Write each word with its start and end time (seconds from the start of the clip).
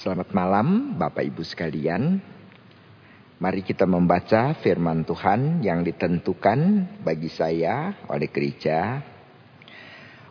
Selamat 0.00 0.32
malam 0.32 0.96
Bapak 0.96 1.28
Ibu 1.28 1.44
sekalian. 1.44 2.16
Mari 3.36 3.60
kita 3.60 3.84
membaca 3.84 4.56
firman 4.56 5.04
Tuhan 5.04 5.60
yang 5.60 5.84
ditentukan 5.84 6.88
bagi 7.04 7.28
saya 7.28 7.92
oleh 8.08 8.32
gereja 8.32 8.96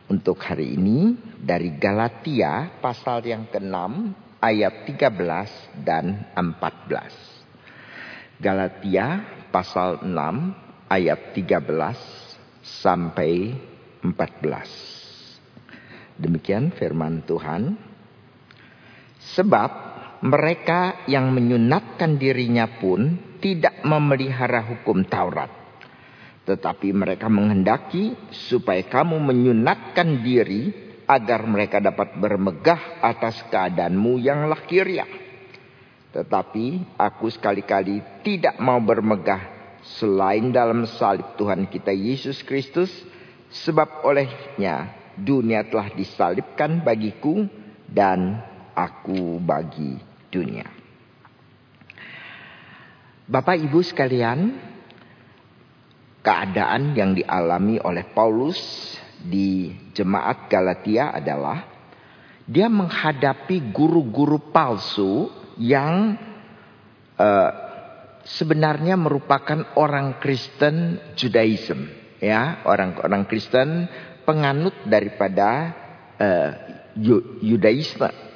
untuk 0.09 0.41
hari 0.41 0.73
ini 0.73 1.13
dari 1.37 1.77
Galatia 1.77 2.81
pasal 2.81 3.21
yang 3.21 3.45
ke-6 3.45 3.77
ayat 4.41 4.89
13 4.89 5.85
dan 5.85 6.17
14. 6.33 8.41
Galatia 8.41 9.21
pasal 9.53 10.01
6 10.01 10.89
ayat 10.89 11.37
13 11.37 11.61
sampai 12.65 13.53
14. 14.01 16.17
Demikian 16.17 16.73
firman 16.73 17.21
Tuhan. 17.21 17.88
Sebab 19.19 19.71
mereka 20.23 21.03
yang 21.07 21.31
menyunatkan 21.31 22.19
dirinya 22.19 22.67
pun 22.79 23.19
tidak 23.39 23.83
memelihara 23.83 24.63
hukum 24.63 25.03
Taurat. 25.07 25.51
Tetapi 26.43 26.91
mereka 26.95 27.29
menghendaki 27.29 28.15
supaya 28.31 28.81
kamu 28.87 29.21
menyunatkan 29.21 30.23
diri 30.25 30.71
agar 31.05 31.45
mereka 31.45 31.77
dapat 31.81 32.17
bermegah 32.17 33.01
atas 33.01 33.41
keadaanmu 33.47 34.17
yang 34.17 34.49
lahiriah. 34.49 35.07
Tetapi 36.09 36.97
aku 36.97 37.29
sekali-kali 37.29 38.01
tidak 38.25 38.57
mau 38.57 38.81
bermegah 38.81 39.45
selain 40.01 40.49
dalam 40.49 40.89
salib 40.89 41.37
Tuhan 41.37 41.69
kita 41.69 41.93
Yesus 41.93 42.41
Kristus. 42.41 42.89
Sebab 43.49 44.05
olehnya 44.05 44.93
dunia 45.17 45.65
telah 45.65 45.89
disalibkan 45.89 46.85
bagiku 46.85 47.49
dan 47.89 48.45
aku 48.73 49.41
bagi 49.41 49.97
dunia. 50.29 50.65
Bapak 53.29 53.61
Ibu 53.61 53.85
sekalian, 53.85 54.57
keadaan 56.25 56.97
yang 56.97 57.13
dialami 57.13 57.77
oleh 57.77 58.09
Paulus 58.09 58.57
di 59.21 59.69
jemaat 59.93 60.49
Galatia 60.49 61.13
adalah 61.13 61.61
dia 62.49 62.65
menghadapi 62.65 63.69
guru-guru 63.69 64.49
palsu 64.49 65.29
yang 65.61 66.17
uh, 67.21 67.51
sebenarnya 68.25 68.97
merupakan 68.97 69.77
orang 69.77 70.17
Kristen 70.17 70.97
Judaism, 71.13 71.85
ya, 72.17 72.65
orang-orang 72.65 73.29
Kristen 73.29 73.85
penganut 74.25 74.73
daripada 74.89 75.73
uh, 76.17 76.49
Yudaisme 77.45 78.28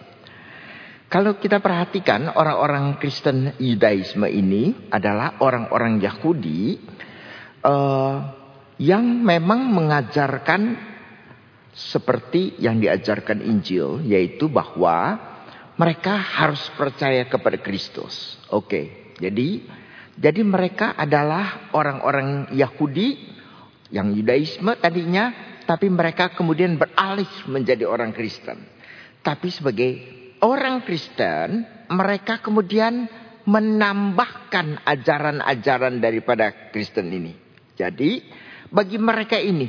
kalau 1.13 1.37
kita 1.37 1.61
perhatikan 1.61 2.25
orang-orang 2.33 2.97
Kristen 2.97 3.53
Yudaisme 3.61 4.25
ini 4.25 4.89
adalah 4.89 5.37
orang-orang 5.45 6.01
Yahudi 6.01 6.81
uh, 7.61 8.17
yang 8.81 9.21
memang 9.21 9.69
mengajarkan 9.77 10.73
seperti 11.69 12.57
yang 12.57 12.81
diajarkan 12.81 13.45
Injil, 13.45 14.01
yaitu 14.09 14.49
bahwa 14.49 15.21
mereka 15.77 16.17
harus 16.17 16.65
percaya 16.73 17.29
kepada 17.29 17.61
Kristus. 17.61 18.41
Oke, 18.49 18.65
okay. 18.65 18.85
jadi 19.21 19.69
jadi 20.17 20.41
mereka 20.41 20.97
adalah 20.97 21.69
orang-orang 21.77 22.57
Yahudi 22.57 23.21
yang 23.93 24.17
Yudaisme 24.17 24.81
tadinya, 24.81 25.29
tapi 25.69 25.93
mereka 25.93 26.33
kemudian 26.33 26.73
beralih 26.73 27.29
menjadi 27.45 27.85
orang 27.85 28.17
Kristen. 28.17 28.65
Tapi 29.21 29.53
sebagai 29.53 30.22
orang 30.43 30.83
Kristen 30.83 31.63
mereka 31.87 32.43
kemudian 32.43 33.07
menambahkan 33.43 34.83
ajaran-ajaran 34.83 35.99
daripada 36.03 36.71
Kristen 36.71 37.11
ini. 37.11 37.33
Jadi 37.75 38.23
bagi 38.69 38.99
mereka 38.99 39.39
ini, 39.39 39.67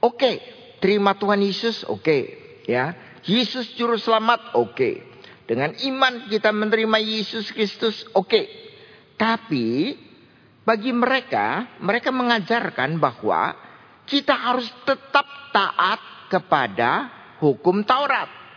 oke, 0.00 0.16
okay, 0.16 0.34
terima 0.80 1.16
Tuhan 1.16 1.40
Yesus, 1.40 1.84
oke, 1.86 2.02
okay, 2.02 2.22
ya. 2.68 2.96
Yesus 3.28 3.76
juru 3.76 4.00
selamat, 4.00 4.56
oke. 4.56 4.74
Okay. 4.74 4.94
Dengan 5.48 5.72
iman 5.72 6.28
kita 6.28 6.52
menerima 6.52 6.98
Yesus 7.00 7.48
Kristus, 7.52 8.04
oke. 8.12 8.28
Okay. 8.28 8.44
Tapi 9.16 9.96
bagi 10.62 10.92
mereka, 10.92 11.80
mereka 11.80 12.12
mengajarkan 12.12 13.00
bahwa 13.00 13.56
kita 14.04 14.36
harus 14.36 14.68
tetap 14.84 15.26
taat 15.50 16.00
kepada 16.28 16.90
hukum 17.40 17.82
Taurat. 17.82 18.47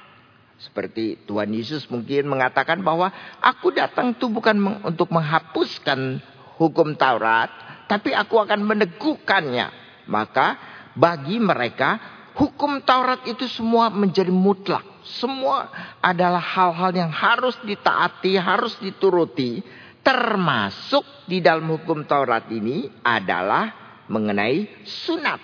Seperti 0.62 1.18
Tuhan 1.26 1.50
Yesus 1.50 1.90
mungkin 1.90 2.30
mengatakan 2.30 2.86
bahwa 2.86 3.10
aku 3.42 3.74
datang 3.74 4.14
itu 4.14 4.30
bukan 4.30 4.86
untuk 4.86 5.10
menghapuskan 5.10 6.22
hukum 6.62 6.94
Taurat, 6.94 7.50
tapi 7.90 8.14
aku 8.14 8.38
akan 8.38 8.62
meneguhkannya. 8.62 9.68
Maka 10.06 10.48
bagi 10.94 11.42
mereka 11.42 11.98
hukum 12.38 12.78
Taurat 12.86 13.26
itu 13.26 13.50
semua 13.50 13.90
menjadi 13.90 14.30
mutlak. 14.30 14.86
Semua 15.02 15.66
adalah 15.98 16.42
hal-hal 16.42 16.94
yang 16.94 17.10
harus 17.10 17.58
ditaati, 17.66 18.38
harus 18.38 18.78
dituruti. 18.78 19.66
Termasuk 20.06 21.26
di 21.26 21.42
dalam 21.42 21.66
hukum 21.74 22.06
Taurat 22.06 22.46
ini 22.54 22.86
adalah 23.02 23.70
mengenai 24.10 24.86
sunat. 24.86 25.42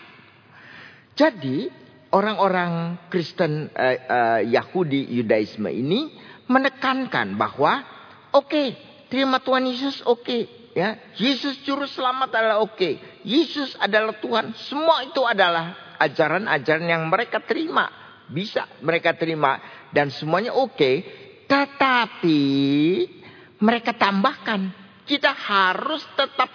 Jadi 1.18 1.87
orang-orang 2.12 3.02
Kristen 3.12 3.72
uh, 3.74 3.98
uh, 4.08 4.40
Yahudi 4.44 5.08
Yudaisme 5.12 5.68
ini 5.72 6.14
menekankan 6.48 7.36
bahwa 7.36 7.84
oke 8.32 8.48
okay, 8.48 8.68
terima 9.12 9.44
Tuhan 9.44 9.68
Yesus 9.68 10.04
oke 10.08 10.24
okay, 10.24 10.42
ya. 10.78 10.90
Yesus 11.18 11.66
juru 11.66 11.90
selamat 11.90 12.30
adalah 12.30 12.58
oke. 12.62 12.78
Okay. 12.78 12.94
Yesus 13.26 13.74
adalah 13.82 14.14
Tuhan. 14.22 14.54
Semua 14.70 15.02
itu 15.02 15.26
adalah 15.26 15.98
ajaran-ajaran 15.98 16.86
yang 16.86 17.04
mereka 17.10 17.42
terima. 17.42 17.90
Bisa 18.30 18.70
mereka 18.86 19.18
terima 19.18 19.58
dan 19.90 20.14
semuanya 20.14 20.54
oke. 20.54 20.78
Okay, 20.78 20.96
tetapi 21.50 22.42
mereka 23.58 23.98
tambahkan 23.98 24.70
kita 25.10 25.34
harus 25.34 26.06
tetap 26.14 26.52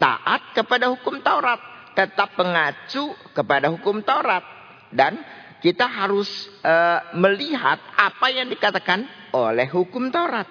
taat 0.00 0.56
kepada 0.56 0.88
hukum 0.88 1.20
Taurat 1.20 1.71
tetap 1.92 2.36
mengacu 2.36 3.12
kepada 3.36 3.68
hukum 3.68 4.00
Taurat 4.00 4.44
dan 4.92 5.20
kita 5.62 5.86
harus 5.86 6.28
uh, 6.66 7.14
melihat 7.14 7.78
apa 7.94 8.26
yang 8.34 8.50
dikatakan 8.50 9.06
oleh 9.32 9.68
hukum 9.70 10.10
Taurat 10.10 10.48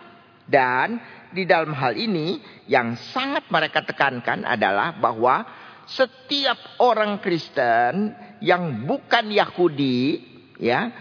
dan 0.48 1.02
di 1.32 1.48
dalam 1.48 1.72
hal 1.76 1.96
ini 1.96 2.40
yang 2.68 2.96
sangat 3.16 3.48
mereka 3.48 3.84
tekankan 3.84 4.44
adalah 4.44 4.96
bahwa 5.00 5.48
setiap 5.88 6.80
orang 6.80 7.20
Kristen 7.20 8.16
yang 8.40 8.88
bukan 8.88 9.32
Yahudi 9.32 10.24
ya 10.60 10.92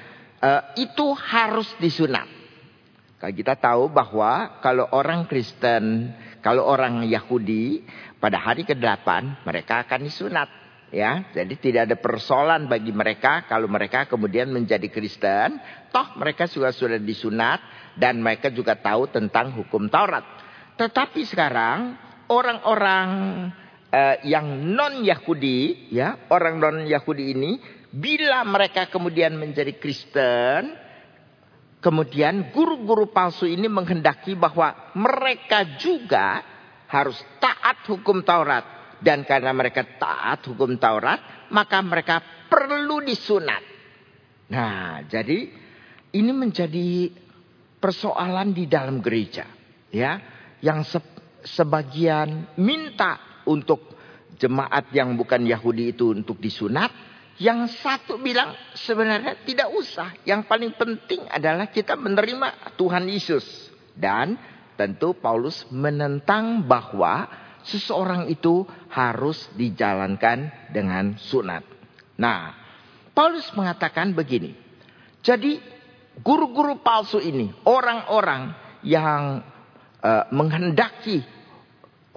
uh, 0.43 0.63
itu 0.75 1.15
harus 1.15 1.69
disunat. 1.79 2.27
Kalau 3.21 3.35
kita 3.37 3.55
tahu 3.61 3.93
bahwa 3.93 4.59
kalau 4.65 4.89
orang 4.97 5.29
Kristen, 5.29 6.17
kalau 6.41 6.65
orang 6.65 7.05
Yahudi 7.05 7.85
pada 8.21 8.37
hari 8.37 8.69
ke-8 8.69 9.09
mereka 9.49 9.89
akan 9.89 10.01
disunat. 10.05 10.49
Ya, 10.91 11.23
jadi 11.31 11.55
tidak 11.55 11.83
ada 11.87 11.97
persoalan 12.03 12.67
bagi 12.67 12.91
mereka 12.91 13.47
kalau 13.47 13.71
mereka 13.71 14.11
kemudian 14.11 14.51
menjadi 14.51 14.91
Kristen, 14.91 15.63
toh 15.95 16.19
mereka 16.19 16.51
juga 16.51 16.75
sudah 16.75 16.99
disunat 16.99 17.63
dan 17.95 18.19
mereka 18.19 18.51
juga 18.51 18.75
tahu 18.75 19.07
tentang 19.07 19.55
hukum 19.55 19.87
Taurat. 19.87 20.27
Tetapi 20.75 21.23
sekarang 21.31 21.95
orang-orang 22.27 23.09
uh, 23.87 24.17
yang 24.27 24.51
non 24.67 25.07
Yahudi, 25.07 25.95
ya, 25.95 26.27
orang 26.27 26.59
non 26.59 26.83
Yahudi 26.83 27.39
ini 27.39 27.53
bila 27.95 28.43
mereka 28.43 28.91
kemudian 28.91 29.39
menjadi 29.39 29.79
Kristen, 29.79 30.75
kemudian 31.79 32.55
guru-guru 32.55 33.11
palsu 33.11 33.47
ini 33.47 33.67
menghendaki 33.67 34.35
bahwa 34.35 34.95
mereka 34.95 35.79
juga 35.79 36.43
harus 36.91 37.17
taat 37.39 37.87
hukum 37.87 38.27
Taurat. 38.27 38.99
Dan 39.01 39.25
karena 39.25 39.55
mereka 39.57 39.87
taat 39.97 40.45
hukum 40.45 40.77
Taurat, 40.77 41.49
maka 41.49 41.81
mereka 41.81 42.21
perlu 42.51 43.01
disunat. 43.01 43.65
Nah, 44.51 45.01
jadi 45.09 45.49
ini 46.13 46.33
menjadi 46.35 47.09
persoalan 47.81 48.53
di 48.53 48.69
dalam 48.69 49.01
gereja. 49.01 49.49
ya 49.89 50.21
Yang 50.61 50.99
se 50.99 51.01
sebagian 51.41 52.53
minta 52.61 53.41
untuk 53.49 53.97
jemaat 54.37 54.93
yang 54.93 55.17
bukan 55.17 55.49
Yahudi 55.49 55.97
itu 55.97 56.13
untuk 56.13 56.37
disunat. 56.37 56.93
Yang 57.41 57.81
satu 57.81 58.21
bilang 58.21 58.53
sebenarnya 58.77 59.41
tidak 59.49 59.73
usah. 59.73 60.13
Yang 60.29 60.45
paling 60.45 60.77
penting 60.77 61.25
adalah 61.33 61.73
kita 61.73 61.97
menerima 61.97 62.77
Tuhan 62.77 63.09
Yesus. 63.09 63.73
Dan 63.97 64.37
Tentu 64.81 65.13
Paulus 65.13 65.69
menentang 65.69 66.65
bahwa 66.65 67.29
seseorang 67.69 68.33
itu 68.33 68.65
harus 68.89 69.53
dijalankan 69.53 70.49
dengan 70.73 71.21
sunat. 71.21 71.61
Nah, 72.17 72.57
Paulus 73.13 73.45
mengatakan 73.53 74.17
begini. 74.17 74.57
Jadi 75.21 75.61
guru-guru 76.25 76.81
palsu 76.81 77.21
ini, 77.21 77.53
orang-orang 77.69 78.57
yang 78.81 79.45
uh, 80.01 80.25
menghendaki 80.33 81.21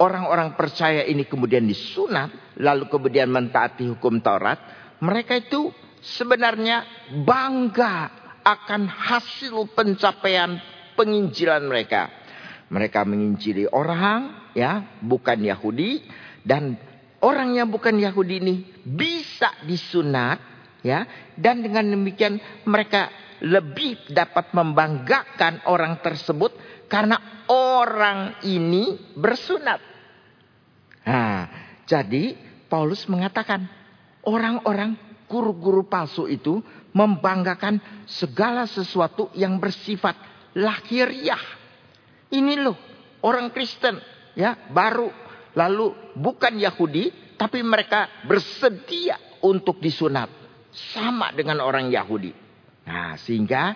orang-orang 0.00 0.56
percaya 0.56 1.04
ini 1.04 1.28
kemudian 1.28 1.68
disunat, 1.68 2.56
lalu 2.56 2.88
kemudian 2.88 3.28
mentaati 3.28 3.92
hukum 3.92 4.24
Taurat, 4.24 4.56
mereka 5.04 5.36
itu 5.36 5.68
sebenarnya 6.00 6.88
bangga 7.28 8.08
akan 8.40 8.88
hasil 8.88 9.68
pencapaian 9.76 10.56
penginjilan 10.96 11.60
mereka. 11.68 12.23
Mereka 12.74 13.06
menginjili 13.06 13.70
orang 13.70 14.50
ya, 14.58 14.98
bukan 14.98 15.38
Yahudi 15.38 16.02
dan 16.42 16.74
orang 17.22 17.54
yang 17.54 17.70
bukan 17.70 17.94
Yahudi 17.94 18.42
ini 18.42 18.54
bisa 18.82 19.54
disunat 19.62 20.42
ya 20.82 21.06
dan 21.38 21.62
dengan 21.62 21.86
demikian 21.86 22.42
mereka 22.66 23.08
lebih 23.40 24.10
dapat 24.10 24.50
membanggakan 24.50 25.70
orang 25.70 26.02
tersebut 26.02 26.52
karena 26.90 27.46
orang 27.48 28.42
ini 28.42 29.14
bersunat. 29.14 29.80
Nah, 31.04 31.48
jadi 31.84 32.36
Paulus 32.68 33.04
mengatakan 33.06 33.68
orang-orang 34.24 34.96
guru-guru 35.28 35.84
palsu 35.84 36.28
itu 36.28 36.60
membanggakan 36.94 37.80
segala 38.06 38.64
sesuatu 38.68 39.28
yang 39.36 39.58
bersifat 39.58 40.16
lahiriah. 40.56 41.63
Ini 42.34 42.54
loh 42.58 42.76
orang 43.22 43.54
Kristen 43.54 44.02
ya 44.34 44.58
baru 44.74 45.08
lalu 45.54 45.94
bukan 46.18 46.58
Yahudi 46.58 47.38
tapi 47.38 47.62
mereka 47.62 48.26
bersedia 48.26 49.38
untuk 49.46 49.78
disunat 49.78 50.26
sama 50.74 51.30
dengan 51.30 51.62
orang 51.62 51.86
Yahudi. 51.92 52.34
Nah, 52.84 53.14
sehingga 53.16 53.74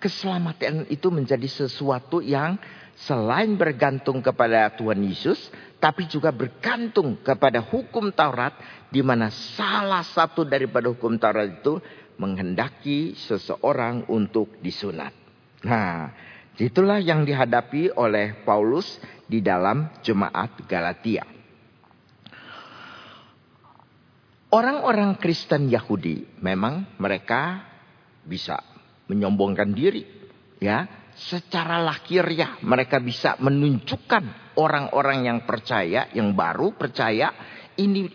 keselamatan 0.00 0.88
itu 0.88 1.12
menjadi 1.12 1.44
sesuatu 1.46 2.24
yang 2.24 2.56
selain 3.04 3.56
bergantung 3.56 4.20
kepada 4.20 4.72
Tuhan 4.76 5.00
Yesus, 5.04 5.52
tapi 5.80 6.08
juga 6.08 6.32
bergantung 6.32 7.20
kepada 7.20 7.60
hukum 7.64 8.12
Taurat, 8.12 8.56
di 8.92 9.00
mana 9.00 9.32
salah 9.32 10.04
satu 10.04 10.44
daripada 10.44 10.88
hukum 10.92 11.16
Taurat 11.16 11.48
itu 11.48 11.80
menghendaki 12.20 13.16
seseorang 13.16 14.04
untuk 14.12 14.60
disunat. 14.60 15.12
Nah, 15.64 16.12
itulah 16.60 17.00
yang 17.00 17.24
dihadapi 17.24 17.96
oleh 17.96 18.44
Paulus 18.44 19.00
di 19.24 19.40
dalam 19.40 19.88
jemaat 20.04 20.60
Galatia. 20.68 21.24
Orang-orang 24.50 25.14
Kristen 25.22 25.70
Yahudi 25.70 26.42
memang 26.42 26.98
mereka 26.98 27.62
bisa 28.26 28.58
menyombongkan 29.06 29.70
diri. 29.70 30.02
Ya, 30.60 30.84
secara 31.16 31.80
lahiriah 31.80 32.60
mereka 32.60 32.98
bisa 32.98 33.38
menunjukkan 33.38 34.54
orang-orang 34.58 35.24
yang 35.30 35.38
percaya, 35.46 36.10
yang 36.12 36.34
baru 36.34 36.74
percaya 36.74 37.32
ini 37.78 38.10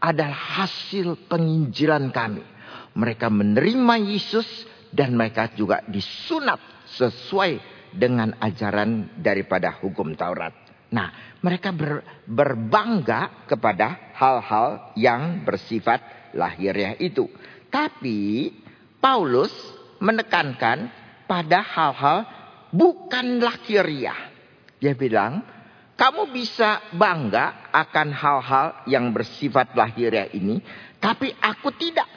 adalah 0.00 0.64
hasil 0.64 1.28
penginjilan 1.28 2.08
kami. 2.14 2.46
Mereka 2.94 3.26
menerima 3.28 3.94
Yesus 4.00 4.46
dan 4.94 5.18
mereka 5.18 5.50
juga 5.54 5.82
disunat 5.90 6.58
sesuai 6.96 7.79
dengan 7.94 8.34
ajaran 8.38 9.18
daripada 9.18 9.78
hukum 9.82 10.14
Taurat. 10.14 10.52
Nah, 10.90 11.38
mereka 11.40 11.70
ber, 11.70 12.02
berbangga 12.26 13.46
kepada 13.46 14.12
hal-hal 14.18 14.92
yang 14.98 15.46
bersifat 15.46 16.02
lahiriah 16.34 16.98
itu. 16.98 17.30
Tapi 17.70 18.50
Paulus 18.98 19.54
menekankan 20.02 20.90
pada 21.30 21.62
hal-hal 21.62 22.26
bukan 22.74 23.38
lahiriah. 23.38 24.34
Dia 24.82 24.98
bilang, 24.98 25.46
kamu 25.94 26.34
bisa 26.34 26.90
bangga 26.96 27.70
akan 27.70 28.08
hal-hal 28.10 28.66
yang 28.90 29.12
bersifat 29.14 29.76
lahiriah 29.78 30.32
ini, 30.34 30.58
tapi 30.98 31.30
aku 31.38 31.70
tidak. 31.76 32.08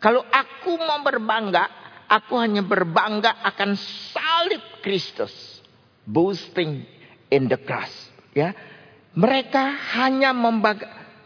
Kalau 0.00 0.24
aku 0.24 0.80
mau 0.80 1.04
berbangga, 1.04 1.79
aku 2.10 2.34
hanya 2.42 2.66
berbangga 2.66 3.38
akan 3.46 3.78
salib 4.10 4.82
Kristus. 4.82 5.62
Boasting 6.02 6.82
in 7.30 7.46
the 7.46 7.54
cross. 7.62 7.94
Ya, 8.34 8.50
mereka 9.14 9.70
hanya 9.94 10.34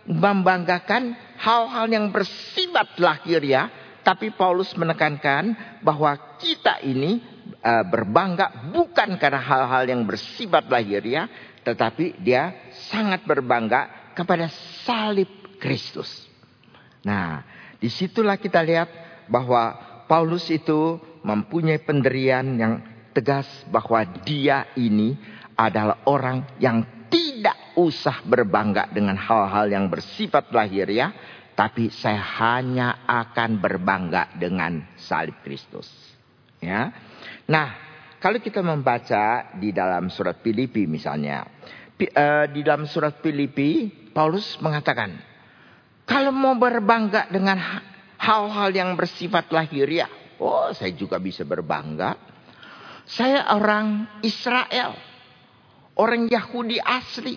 membanggakan 0.05 1.17
hal-hal 1.41 1.89
yang 1.89 2.13
bersifat 2.13 3.01
lahiriah 3.01 3.73
tapi 4.05 4.37
Paulus 4.37 4.77
menekankan 4.77 5.57
bahwa 5.81 6.37
kita 6.37 6.85
ini 6.85 7.25
uh, 7.65 7.85
berbangga 7.89 8.69
bukan 8.69 9.17
karena 9.17 9.41
hal-hal 9.41 9.89
yang 9.89 10.05
bersifat 10.05 10.69
lahiriah, 10.69 11.25
tetapi 11.65 12.21
dia 12.21 12.69
sangat 12.93 13.25
berbangga 13.25 14.13
kepada 14.13 14.53
salib 14.85 15.57
Kristus. 15.57 16.29
Nah, 17.01 17.41
di 17.81 17.89
situlah 17.89 18.37
kita 18.37 18.61
lihat 18.61 18.93
bahwa 19.33 19.94
Paulus 20.05 20.49
itu 20.53 21.01
mempunyai 21.25 21.81
penderian 21.81 22.45
yang 22.57 22.75
tegas 23.15 23.47
bahwa 23.71 24.05
dia 24.27 24.69
ini 24.77 25.17
adalah 25.55 26.03
orang 26.11 26.59
yang 26.59 27.09
tidak 27.09 27.79
usah 27.79 28.27
berbangga 28.27 28.91
dengan 28.91 29.15
hal-hal 29.15 29.71
yang 29.71 29.87
bersifat 29.87 30.51
lahiriah, 30.51 31.15
tapi 31.55 31.89
saya 31.95 32.19
hanya 32.43 33.07
akan 33.07 33.63
berbangga 33.63 34.35
dengan 34.35 34.83
salib 34.99 35.39
Kristus. 35.47 35.87
Ya. 36.59 36.91
Nah, 37.47 37.69
kalau 38.19 38.43
kita 38.43 38.65
membaca 38.65 39.55
di 39.55 39.71
dalam 39.71 40.11
surat 40.11 40.43
Filipi 40.43 40.91
misalnya, 40.91 41.47
eh, 42.01 42.47
di 42.51 42.61
dalam 42.67 42.91
surat 42.91 43.23
Filipi 43.23 43.87
Paulus 44.11 44.59
mengatakan, 44.59 45.15
kalau 46.05 46.35
mau 46.35 46.59
berbangga 46.59 47.31
dengan 47.31 47.57
hal-hal 48.25 48.71
yang 48.73 48.91
bersifat 48.97 49.53
lahiriah, 49.53 50.09
oh 50.41 50.73
saya 50.73 50.97
juga 50.97 51.21
bisa 51.21 51.45
berbangga. 51.45 52.17
Saya 53.05 53.53
orang 53.53 54.21
Israel, 54.25 54.97
orang 56.01 56.33
Yahudi 56.33 56.81
asli. 56.81 57.37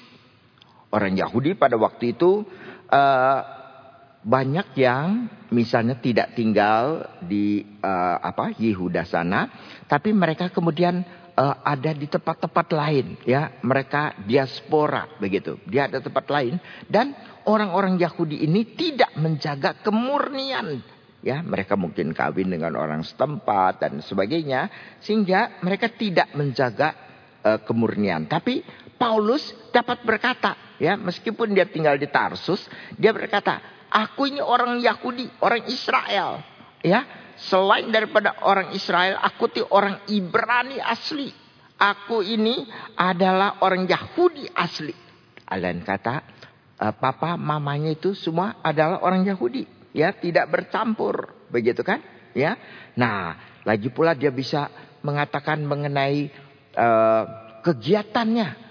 Orang 0.87 1.19
Yahudi 1.19 1.59
pada 1.59 1.75
waktu 1.75 2.15
itu 2.15 2.47
uh, 2.87 3.39
banyak 4.23 4.67
yang 4.79 5.27
misalnya 5.51 5.99
tidak 5.99 6.31
tinggal 6.39 7.03
di 7.19 7.67
uh, 7.83 8.17
apa 8.23 8.55
Yehuda 8.55 9.03
sana, 9.03 9.51
tapi 9.91 10.15
mereka 10.15 10.47
kemudian 10.47 11.03
uh, 11.37 11.55
ada 11.61 11.93
di 11.93 12.09
tempat-tempat 12.09 12.67
lain, 12.73 13.21
ya. 13.23 13.61
Mereka 13.61 14.25
diaspora 14.25 15.05
begitu, 15.21 15.61
dia 15.69 15.85
ada 15.85 16.01
tempat 16.01 16.25
lain. 16.27 16.57
Dan 16.89 17.13
orang-orang 17.45 18.01
Yahudi 18.01 18.43
ini 18.43 18.65
tidak 18.73 19.13
menjaga 19.15 19.77
kemurnian, 19.85 20.81
ya. 21.21 21.45
Mereka 21.45 21.77
mungkin 21.77 22.11
kawin 22.11 22.49
dengan 22.49 22.73
orang 22.75 23.05
setempat 23.05 23.85
dan 23.85 24.01
sebagainya, 24.01 24.67
sehingga 25.05 25.61
mereka 25.61 25.93
tidak 25.93 26.33
menjaga 26.33 26.97
uh, 27.45 27.59
kemurnian, 27.61 28.25
tapi 28.25 28.65
Paulus 28.97 29.53
dapat 29.69 30.01
berkata, 30.01 30.75
ya 30.81 30.97
meskipun 30.97 31.53
dia 31.53 31.69
tinggal 31.69 32.01
di 32.01 32.09
Tarsus, 32.09 32.65
dia 32.97 33.13
berkata 33.13 33.77
Aku 33.87 34.27
ini 34.27 34.43
orang 34.43 34.83
Yahudi, 34.83 35.31
orang 35.39 35.63
Israel. 35.71 36.43
Ya, 36.83 37.07
selain 37.37 37.89
daripada 37.93 38.41
orang 38.41 38.73
Israel, 38.73 39.21
aku 39.21 39.49
itu 39.53 39.63
orang 39.69 40.01
Ibrani 40.09 40.81
asli. 40.81 41.29
Aku 41.77 42.25
ini 42.25 42.65
adalah 42.97 43.61
orang 43.61 43.85
Yahudi 43.85 44.49
asli. 44.49 44.93
Alain 45.45 45.85
kata, 45.85 46.25
uh, 46.81 46.93
papa 46.97 47.37
mamanya 47.37 47.93
itu 47.93 48.17
semua 48.17 48.57
adalah 48.65 49.05
orang 49.05 49.21
Yahudi. 49.23 49.69
Ya, 49.93 50.13
tidak 50.13 50.49
bercampur. 50.49 51.29
Begitu 51.53 51.85
kan? 51.85 52.01
Ya. 52.33 52.57
Nah, 52.97 53.37
lagi 53.61 53.93
pula 53.93 54.17
dia 54.17 54.33
bisa 54.33 54.69
mengatakan 55.05 55.61
mengenai 55.65 56.33
uh, 56.73 57.23
kegiatannya 57.61 58.67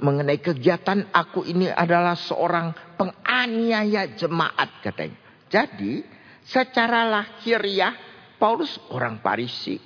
mengenai 0.00 0.42
kegiatan 0.42 1.06
aku 1.14 1.46
ini 1.46 1.70
adalah 1.70 2.18
seorang 2.18 2.74
penganiaya 2.98 4.16
jemaat 4.18 4.82
katanya. 4.82 5.18
Jadi 5.46 6.02
secara 6.44 7.08
lahiriah 7.08 7.96
Paulus 8.36 8.76
orang 8.92 9.18
Parisi. 9.24 9.80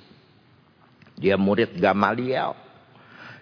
Dia 1.15 1.35
murid 1.39 1.79
Gamaliel. 1.79 2.55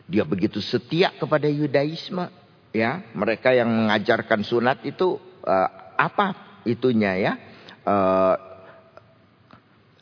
Dia 0.07 0.23
begitu 0.23 0.61
setia 0.61 1.13
kepada 1.13 1.49
Yudaisme. 1.49 2.29
Ya, 2.71 3.01
mereka 3.17 3.53
yang 3.53 3.69
mengajarkan 3.69 4.45
sunat 4.45 4.85
itu 4.85 5.17
uh, 5.45 5.69
apa 5.97 6.61
itunya 6.63 7.17
ya? 7.17 7.33
Uh, 7.87 8.35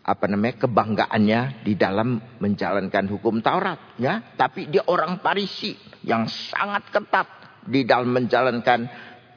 apa 0.06 0.30
namanya 0.30 0.62
kebanggaannya 0.62 1.66
di 1.66 1.74
dalam 1.74 2.22
menjalankan 2.38 3.10
hukum 3.10 3.42
Taurat 3.42 3.98
ya 3.98 4.22
tapi 4.38 4.70
dia 4.70 4.86
orang 4.86 5.18
Parisi 5.18 5.74
yang 6.06 6.30
sangat 6.30 6.94
ketat 6.94 7.26
di 7.66 7.82
dalam 7.90 8.14
menjalankan 8.14 8.86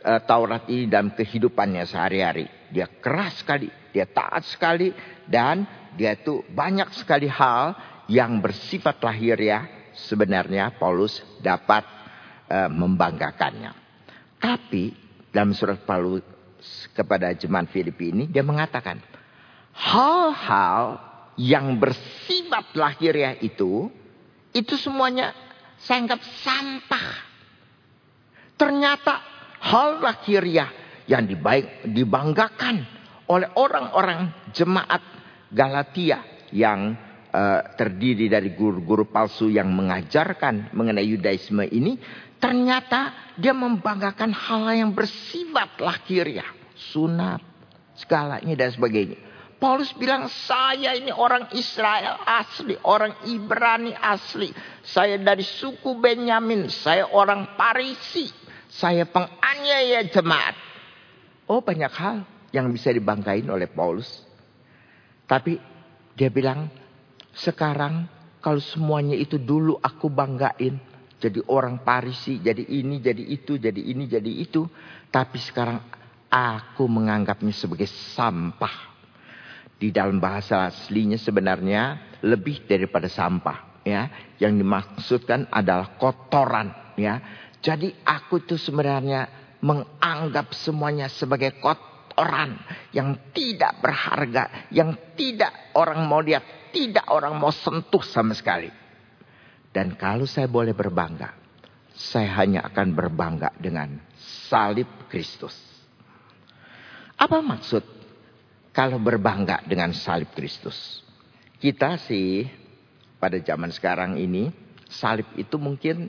uh, 0.02 0.21
Taurat 0.23 0.67
ini 0.71 0.90
dalam 0.90 1.14
kehidupannya 1.14 1.85
sehari-hari 1.87 2.47
dia 2.71 2.87
keras 2.87 3.43
sekali 3.43 3.69
dia 3.93 4.05
taat 4.05 4.45
sekali 4.45 4.93
dan 5.25 5.64
dia 5.97 6.14
itu 6.14 6.45
banyak 6.52 6.93
sekali 6.95 7.26
hal 7.26 7.75
yang 8.09 8.40
bersifat 8.40 9.00
lahir 9.02 9.37
ya 9.37 9.67
sebenarnya 10.07 10.78
Paulus 10.78 11.21
dapat 11.43 11.83
uh, 12.49 12.71
membanggakannya. 12.71 13.75
Tapi 14.38 14.95
dalam 15.35 15.52
surat 15.52 15.83
Paulus 15.83 16.25
kepada 16.95 17.35
jemaat 17.35 17.71
Filipi 17.71 18.11
ini 18.14 18.25
dia 18.31 18.43
mengatakan 18.43 19.02
hal-hal 19.75 20.99
yang 21.38 21.78
bersifat 21.78 22.75
lahiriah 22.75 23.38
itu 23.38 23.90
itu 24.55 24.75
semuanya 24.78 25.35
saya 25.78 26.07
anggap 26.07 26.23
sampah. 26.23 27.09
Ternyata 28.59 29.38
hal 29.62 29.99
lahiriah 30.03 30.71
yang 31.09 31.25
dibaik, 31.25 31.88
dibanggakan 31.88 32.85
oleh 33.29 33.49
orang-orang 33.57 34.53
jemaat 34.53 35.00
Galatia 35.49 36.21
yang 36.53 36.97
uh, 37.33 37.61
terdiri 37.77 38.29
dari 38.29 38.53
guru-guru 38.53 39.09
palsu 39.09 39.49
yang 39.49 39.73
mengajarkan 39.73 40.73
mengenai 40.77 41.09
Yudaisme 41.09 41.65
ini 41.69 41.97
ternyata 42.38 43.33
dia 43.35 43.53
membanggakan 43.53 44.31
hal 44.31 44.71
yang 44.73 44.93
bersifat 44.95 45.81
lahiriah, 45.81 46.49
sunat, 46.95 47.43
segalanya 47.99 48.55
dan 48.55 48.71
sebagainya. 48.71 49.19
Paulus 49.59 49.91
bilang 49.99 50.31
saya 50.31 50.95
ini 50.95 51.11
orang 51.11 51.50
Israel 51.50 52.23
asli, 52.23 52.79
orang 52.87 53.27
Ibrani 53.27 53.91
asli. 53.91 54.55
Saya 54.87 55.19
dari 55.19 55.43
suku 55.43 55.99
Benyamin, 55.99 56.71
saya 56.71 57.11
orang 57.11 57.59
Parisi, 57.59 58.31
saya 58.69 59.09
penganiaya 59.09 60.07
jemaat. 60.13 60.57
Oh 61.49 61.65
banyak 61.65 61.93
hal 61.93 62.25
yang 62.53 62.69
bisa 62.73 62.93
dibanggain 62.93 63.49
oleh 63.49 63.69
Paulus. 63.69 64.25
Tapi 65.29 65.61
dia 66.17 66.29
bilang 66.29 66.69
sekarang 67.37 68.09
kalau 68.41 68.61
semuanya 68.61 69.17
itu 69.17 69.37
dulu 69.37 69.77
aku 69.81 70.09
banggain. 70.09 70.81
Jadi 71.19 71.43
orang 71.51 71.83
Parisi, 71.83 72.39
jadi 72.39 72.63
ini, 72.63 73.03
jadi 73.03 73.19
itu, 73.27 73.59
jadi 73.59 73.83
ini, 73.83 74.07
jadi 74.07 74.31
itu. 74.39 74.71
Tapi 75.11 75.35
sekarang 75.43 75.83
aku 76.31 76.87
menganggapnya 76.87 77.51
sebagai 77.51 77.91
sampah 77.91 78.89
di 79.79 79.91
dalam 79.91 80.23
bahasa 80.23 80.71
aslinya 80.71 81.19
sebenarnya 81.19 82.15
lebih 82.27 82.67
daripada 82.67 83.07
sampah 83.07 83.83
ya 83.87 84.35
yang 84.43 84.59
dimaksudkan 84.59 85.47
adalah 85.55 85.95
kotoran 85.97 86.75
ya 86.99 87.23
jadi 87.61 87.95
aku 88.07 88.45
itu 88.47 88.57
sebenarnya 88.59 89.29
menganggap 89.62 90.55
semuanya 90.55 91.11
sebagai 91.11 91.59
kotoran 91.59 92.59
yang 92.95 93.33
tidak 93.35 93.83
berharga 93.83 94.71
yang 94.71 94.95
tidak 95.19 95.75
orang 95.75 96.07
mau 96.07 96.23
lihat 96.23 96.71
tidak 96.71 97.07
orang 97.11 97.35
mau 97.37 97.50
sentuh 97.50 98.03
sama 98.03 98.35
sekali 98.35 98.71
dan 99.75 99.99
kalau 99.99 100.27
saya 100.27 100.47
boleh 100.47 100.75
berbangga 100.75 101.35
saya 101.99 102.31
hanya 102.38 102.62
akan 102.71 102.95
berbangga 102.95 103.50
dengan 103.59 103.99
salib 104.47 104.87
Kristus 105.11 105.55
apa 107.19 107.43
maksud 107.43 107.99
kalau 108.79 109.03
berbangga 109.03 109.67
dengan 109.67 109.91
salib 109.91 110.31
Kristus. 110.31 111.03
Kita 111.59 111.99
sih 111.99 112.47
pada 113.19 113.35
zaman 113.43 113.75
sekarang 113.75 114.23
ini 114.23 114.55
salib 114.87 115.27
itu 115.35 115.59
mungkin 115.59 116.07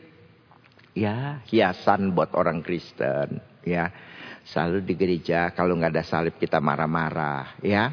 ya 1.00 1.39
hiasan 1.48 2.12
buat 2.12 2.36
orang 2.36 2.60
Kristen 2.60 3.39
ya. 3.63 3.88
Selalu 4.44 4.82
di 4.82 4.94
gereja 4.98 5.53
kalau 5.53 5.77
nggak 5.77 5.94
ada 5.94 6.03
salib 6.03 6.36
kita 6.36 6.60
marah-marah 6.60 7.60
ya. 7.63 7.84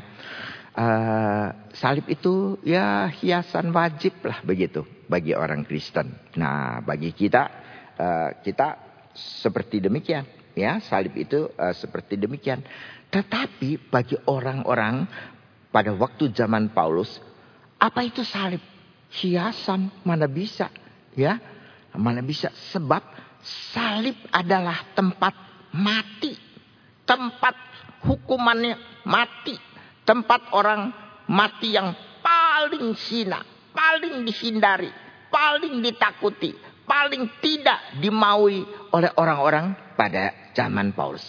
Uh, 0.77 1.49
salib 1.73 2.05
itu 2.11 2.61
ya 2.61 3.09
hiasan 3.09 3.73
wajib 3.73 4.21
lah 4.27 4.43
begitu 4.43 4.83
bagi 5.07 5.33
orang 5.33 5.63
Kristen. 5.63 6.11
Nah 6.37 6.83
bagi 6.83 7.15
kita 7.15 7.43
uh, 7.97 8.31
kita 8.43 8.69
seperti 9.17 9.81
demikian 9.81 10.25
ya 10.57 10.81
salib 10.83 11.15
itu 11.15 11.49
uh, 11.55 11.73
seperti 11.77 12.19
demikian. 12.19 12.65
Tetapi 13.07 13.89
bagi 13.89 14.19
orang-orang 14.27 15.07
pada 15.71 15.93
waktu 15.93 16.33
zaman 16.33 16.73
Paulus, 16.73 17.21
apa 17.77 18.01
itu 18.03 18.25
salib? 18.25 18.65
Hiasan 19.07 20.03
mana 20.03 20.27
bisa, 20.27 20.73
ya? 21.15 21.39
Mana 21.97 22.21
bisa 22.21 22.53
sebab 22.73 23.03
salib 23.73 24.17
adalah 24.31 24.93
tempat 24.93 25.35
mati. 25.73 26.37
Tempat 27.07 27.55
hukumannya 28.05 29.05
mati. 29.09 29.57
Tempat 30.07 30.55
orang 30.55 30.95
mati 31.27 31.75
yang 31.75 31.91
paling 32.23 32.95
sina, 32.95 33.43
paling 33.75 34.23
dihindari, 34.23 34.91
paling 35.31 35.83
ditakuti, 35.83 36.55
paling 36.87 37.27
tidak 37.43 37.99
dimaui 37.99 38.63
oleh 38.95 39.11
orang-orang 39.19 39.75
pada 39.99 40.53
zaman 40.55 40.95
Paulus. 40.95 41.23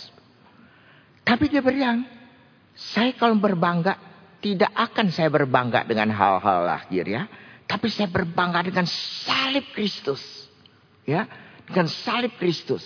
Tapi 1.25 1.51
dia 1.51 1.59
bilang, 1.59 2.05
saya 2.77 3.11
kalau 3.17 3.35
berbangga, 3.35 3.99
tidak 4.39 4.71
akan 4.71 5.11
saya 5.11 5.27
berbangga 5.27 5.83
dengan 5.83 6.13
hal-hal 6.13 6.63
lahir 6.63 7.03
ya. 7.03 7.27
Tapi 7.67 7.91
saya 7.91 8.07
berbangga 8.07 8.63
dengan 8.63 8.87
salib 8.87 9.67
Kristus. 9.75 10.46
Ya, 11.07 11.23
dengan 11.63 11.87
salib 11.87 12.35
Kristus. 12.35 12.83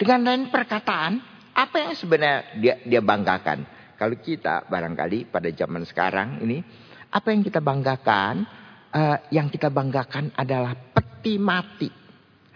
Dengan 0.00 0.24
lain 0.24 0.48
perkataan, 0.48 1.20
apa 1.52 1.76
yang 1.76 1.92
sebenarnya 1.92 2.40
dia, 2.56 2.74
dia 2.80 3.02
banggakan? 3.04 3.66
Kalau 3.98 4.16
kita 4.16 4.64
barangkali 4.70 5.28
pada 5.28 5.52
zaman 5.52 5.84
sekarang 5.84 6.40
ini, 6.40 6.64
apa 7.12 7.28
yang 7.34 7.44
kita 7.44 7.60
banggakan? 7.60 8.56
Uh, 8.88 9.20
yang 9.28 9.52
kita 9.52 9.68
banggakan 9.68 10.32
adalah 10.32 10.72
peti 10.72 11.36
mati. 11.36 11.92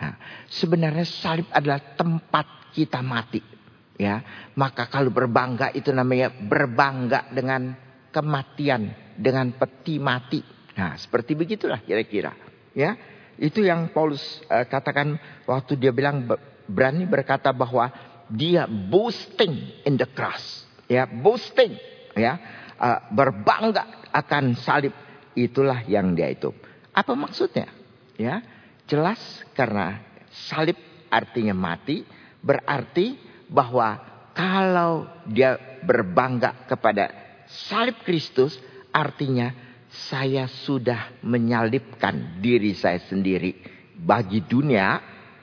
Nah, 0.00 0.16
sebenarnya 0.48 1.04
salib 1.04 1.44
adalah 1.52 1.92
tempat 1.92 2.72
kita 2.72 3.04
mati 3.04 3.52
ya 4.00 4.18
maka 4.56 4.88
kalau 4.88 5.12
berbangga 5.12 5.70
itu 5.76 5.92
namanya 5.92 6.32
berbangga 6.32 7.30
dengan 7.30 7.76
kematian 8.10 9.14
dengan 9.14 9.52
peti 9.54 10.00
mati 10.00 10.40
nah 10.74 10.96
seperti 10.96 11.36
begitulah 11.36 11.84
kira-kira 11.84 12.32
ya 12.72 12.96
itu 13.40 13.64
yang 13.64 13.92
Paulus 13.92 14.20
uh, 14.48 14.64
katakan 14.68 15.16
waktu 15.48 15.78
dia 15.80 15.92
bilang 15.94 16.28
berani 16.68 17.04
berkata 17.08 17.52
bahwa 17.52 17.88
dia 18.28 18.68
boasting 18.68 19.84
in 19.84 19.96
the 19.96 20.08
cross. 20.08 20.64
Ya 20.88 21.08
boasting 21.08 21.76
ya. 22.16 22.38
Uh, 22.82 22.98
berbangga 23.14 24.10
akan 24.10 24.58
salib. 24.58 24.92
Itulah 25.32 25.86
yang 25.88 26.12
dia 26.12 26.28
itu. 26.28 26.52
Apa 26.92 27.16
maksudnya? 27.16 27.72
Ya 28.20 28.44
jelas 28.84 29.20
karena 29.56 30.04
salib 30.28 30.76
artinya 31.08 31.56
mati 31.56 32.04
berarti 32.44 33.16
bahwa 33.48 33.96
kalau 34.36 35.08
dia 35.28 35.56
berbangga 35.84 36.68
kepada 36.68 37.12
salib 37.48 38.00
Kristus 38.04 38.56
artinya 38.92 39.52
saya 39.92 40.48
sudah 40.48 41.20
menyalibkan 41.20 42.40
diri 42.40 42.72
saya 42.72 43.00
sendiri 43.04 43.60
bagi 44.00 44.40
dunia 44.40 45.00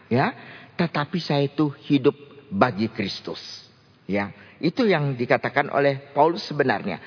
ya. 0.10 0.34
Tetapi 0.74 1.18
saya 1.22 1.46
itu 1.46 1.70
hidup 1.86 2.16
bagi 2.50 2.90
Kristus 2.90 3.40
ya. 4.10 4.34
Itu 4.58 4.90
yang 4.90 5.16
dikatakan 5.16 5.70
oleh 5.70 6.12
Paulus 6.12 6.44
sebenarnya. 6.50 7.00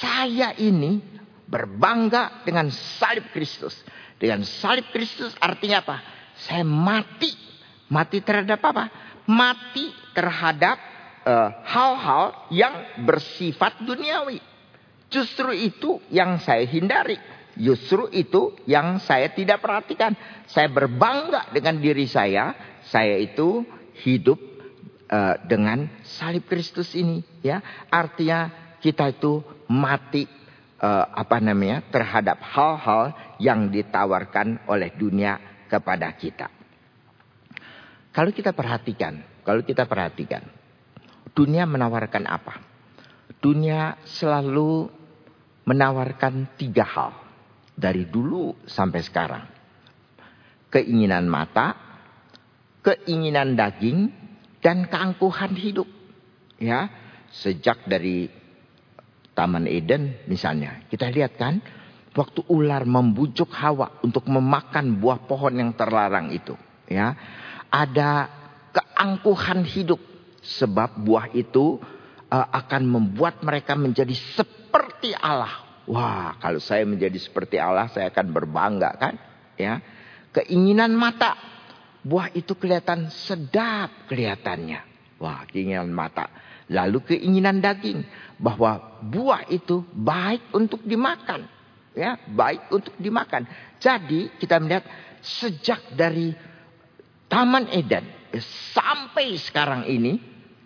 Saya 0.00 0.56
ini 0.56 1.02
berbangga 1.44 2.46
dengan 2.46 2.70
salib 2.72 3.28
Kristus. 3.34 3.76
Dengan 4.16 4.46
salib 4.46 4.88
Kristus 4.94 5.34
artinya 5.42 5.84
apa? 5.84 5.96
Saya 6.38 6.64
mati 6.64 7.44
mati 7.90 8.22
terhadap 8.24 8.60
apa? 8.64 8.84
Mati 9.28 9.92
terhadap 10.16 10.76
eh, 11.26 11.50
hal-hal 11.68 12.24
uh, 12.30 12.36
yang 12.52 13.04
bersifat 13.04 13.82
duniawi. 13.82 14.53
Justru 15.14 15.54
itu 15.54 16.02
yang 16.10 16.42
saya 16.42 16.66
hindari. 16.66 17.14
Justru 17.54 18.10
itu 18.10 18.58
yang 18.66 18.98
saya 18.98 19.30
tidak 19.30 19.62
perhatikan. 19.62 20.18
Saya 20.50 20.66
berbangga 20.66 21.54
dengan 21.54 21.78
diri 21.78 22.10
saya. 22.10 22.58
Saya 22.90 23.14
itu 23.22 23.62
hidup 24.02 24.42
uh, 25.06 25.38
dengan 25.46 25.86
salib 26.02 26.50
Kristus 26.50 26.98
ini. 26.98 27.22
Ya, 27.46 27.62
artinya 27.94 28.50
kita 28.82 29.14
itu 29.14 29.38
mati 29.70 30.26
uh, 30.82 31.06
apa 31.14 31.38
namanya 31.38 31.86
terhadap 31.94 32.42
hal-hal 32.42 33.14
yang 33.38 33.70
ditawarkan 33.70 34.66
oleh 34.66 34.90
dunia 34.98 35.38
kepada 35.70 36.10
kita. 36.18 36.50
Kalau 38.10 38.30
kita 38.34 38.50
perhatikan, 38.50 39.22
kalau 39.46 39.62
kita 39.62 39.86
perhatikan, 39.86 40.42
dunia 41.34 41.66
menawarkan 41.66 42.26
apa? 42.26 42.62
Dunia 43.42 43.98
selalu 44.06 45.03
menawarkan 45.64 46.56
tiga 46.60 46.84
hal 46.84 47.12
dari 47.74 48.06
dulu 48.06 48.54
sampai 48.68 49.00
sekarang. 49.02 49.44
Keinginan 50.70 51.26
mata, 51.26 51.74
keinginan 52.84 53.54
daging, 53.58 54.10
dan 54.60 54.86
keangkuhan 54.88 55.54
hidup. 55.54 55.88
Ya, 56.58 56.88
sejak 57.34 57.84
dari 57.84 58.30
Taman 59.34 59.66
Eden 59.66 60.24
misalnya. 60.30 60.86
Kita 60.86 61.10
lihat 61.10 61.34
kan, 61.34 61.58
waktu 62.14 62.46
ular 62.46 62.86
membujuk 62.86 63.50
Hawa 63.50 63.98
untuk 64.06 64.30
memakan 64.30 65.02
buah 65.02 65.26
pohon 65.26 65.58
yang 65.58 65.74
terlarang 65.74 66.30
itu, 66.30 66.54
ya. 66.86 67.14
Ada 67.74 68.30
keangkuhan 68.70 69.66
hidup 69.66 69.98
sebab 70.38 71.02
buah 71.02 71.34
itu 71.34 71.82
uh, 72.30 72.46
akan 72.54 72.82
membuat 72.86 73.42
mereka 73.42 73.74
menjadi 73.74 74.14
seperti 75.04 75.20
Allah. 75.20 75.54
Wah, 75.84 76.32
kalau 76.40 76.56
saya 76.64 76.88
menjadi 76.88 77.20
seperti 77.20 77.60
Allah, 77.60 77.92
saya 77.92 78.08
akan 78.08 78.32
berbangga 78.32 78.96
kan? 78.96 79.20
Ya. 79.60 79.84
Keinginan 80.32 80.96
mata, 80.96 81.36
buah 82.00 82.32
itu 82.32 82.56
kelihatan 82.56 83.12
sedap 83.12 84.08
kelihatannya. 84.08 84.80
Wah, 85.20 85.44
keinginan 85.52 85.92
mata. 85.92 86.32
Lalu 86.72 87.04
keinginan 87.04 87.60
daging, 87.60 88.00
bahwa 88.40 89.04
buah 89.04 89.44
itu 89.52 89.84
baik 89.92 90.56
untuk 90.56 90.80
dimakan, 90.80 91.44
ya, 91.92 92.16
baik 92.24 92.72
untuk 92.72 92.96
dimakan. 92.96 93.44
Jadi 93.76 94.32
kita 94.40 94.56
melihat 94.56 94.88
sejak 95.20 95.92
dari 95.92 96.32
Taman 97.28 97.68
Eden 97.68 98.08
sampai 98.72 99.36
sekarang 99.36 99.84
ini 99.84 100.16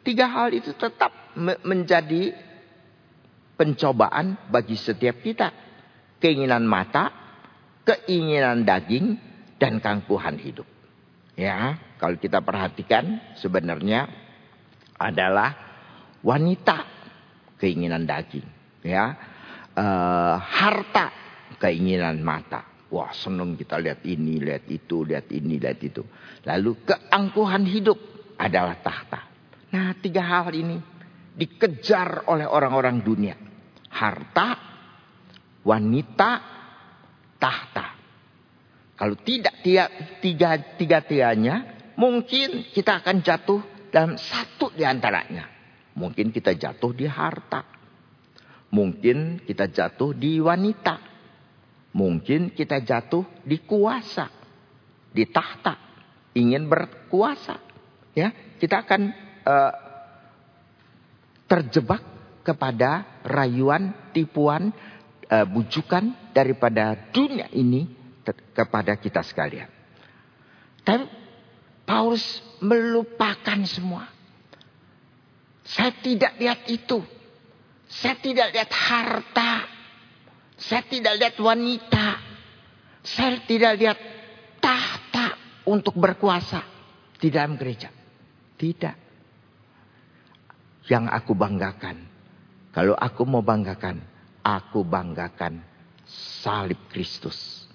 tiga 0.06 0.30
hal 0.30 0.54
itu 0.54 0.70
tetap 0.78 1.34
menjadi 1.66 2.47
pencobaan 3.58 4.48
bagi 4.48 4.78
setiap 4.78 5.18
kita. 5.18 5.50
Keinginan 6.22 6.62
mata, 6.62 7.10
keinginan 7.82 8.62
daging, 8.62 9.18
dan 9.58 9.82
kangkuhan 9.82 10.38
hidup. 10.38 10.66
Ya, 11.34 11.78
kalau 11.98 12.18
kita 12.18 12.42
perhatikan 12.42 13.34
sebenarnya 13.38 14.06
adalah 14.98 15.54
wanita 16.22 16.86
keinginan 17.58 18.06
daging, 18.06 18.46
ya. 18.86 19.14
Uh, 19.78 20.34
harta, 20.42 21.14
keinginan 21.62 22.18
mata. 22.18 22.66
Wah, 22.90 23.14
senang 23.14 23.54
kita 23.54 23.78
lihat 23.78 24.02
ini, 24.02 24.42
lihat 24.42 24.66
itu, 24.66 25.06
lihat 25.06 25.30
ini, 25.30 25.60
lihat 25.62 25.78
itu. 25.78 26.02
Lalu 26.42 26.82
keangkuhan 26.82 27.62
hidup 27.62 27.98
adalah 28.34 28.74
tahta. 28.82 29.28
Nah, 29.70 29.94
tiga 30.02 30.24
hal 30.24 30.50
ini 30.50 30.82
dikejar 31.38 32.26
oleh 32.26 32.48
orang-orang 32.48 32.98
dunia. 32.98 33.47
Harta, 33.98 34.48
wanita, 35.66 36.30
tahta. 37.42 37.86
Kalau 38.94 39.14
tidak 39.18 39.62
tiga, 39.62 39.90
tiga, 40.78 40.98
tiganya, 41.02 41.56
mungkin 41.98 42.70
kita 42.70 43.02
akan 43.02 43.22
jatuh 43.22 43.62
dalam 43.90 44.14
satu 44.14 44.70
di 44.74 44.86
antaranya. 44.86 45.46
Mungkin 45.98 46.30
kita 46.30 46.54
jatuh 46.54 46.94
di 46.94 47.10
harta. 47.10 47.62
Mungkin 48.70 49.42
kita 49.42 49.66
jatuh 49.70 50.14
di 50.14 50.38
wanita. 50.38 50.98
Mungkin 51.94 52.54
kita 52.54 52.82
jatuh 52.82 53.42
di 53.42 53.62
kuasa. 53.66 54.30
Di 55.10 55.26
tahta. 55.26 55.74
Ingin 56.38 56.70
berkuasa. 56.70 57.58
Ya, 58.14 58.30
kita 58.58 58.82
akan 58.82 59.02
uh, 59.46 59.72
terjebak 61.46 62.02
kepada 62.48 63.20
rayuan, 63.28 63.92
tipuan, 64.16 64.72
uh, 65.28 65.44
bujukan 65.44 66.32
daripada 66.32 66.96
dunia 67.12 67.52
ini 67.52 67.84
kepada 68.56 68.96
kita 68.96 69.20
sekalian. 69.20 69.68
Tapi 70.80 71.04
Paulus 71.84 72.40
melupakan 72.64 73.60
semua. 73.68 74.08
Saya 75.68 75.92
tidak 76.00 76.40
lihat 76.40 76.64
itu. 76.72 77.04
Saya 77.88 78.16
tidak 78.16 78.56
lihat 78.56 78.72
harta. 78.72 79.52
Saya 80.56 80.84
tidak 80.88 81.20
lihat 81.20 81.36
wanita. 81.36 82.06
Saya 83.04 83.40
tidak 83.44 83.72
lihat 83.76 83.98
tahta 84.60 85.36
untuk 85.68 85.96
berkuasa 85.96 86.64
di 87.20 87.28
dalam 87.28 87.60
gereja. 87.60 87.92
Tidak. 88.56 88.96
Yang 90.88 91.04
aku 91.12 91.32
banggakan. 91.36 92.07
Kalau 92.78 92.94
aku 92.94 93.26
mau 93.26 93.42
banggakan. 93.42 93.98
Aku 94.38 94.86
banggakan 94.86 95.66
salib 96.46 96.78
Kristus. 96.86 97.66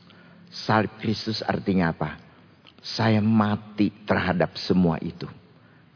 Salib 0.47 0.95
Kristus 0.95 1.43
artinya 1.43 1.91
apa? 1.91 2.15
Saya 2.79 3.19
mati 3.19 3.91
terhadap 4.07 4.55
semua 4.55 4.95
itu. 5.03 5.27